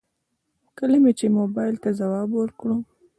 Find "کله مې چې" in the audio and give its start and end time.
0.77-1.25